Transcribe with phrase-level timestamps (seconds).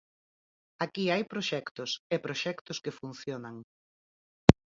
[0.85, 3.55] Aquí hai proxectos, e proxectos que funcionan.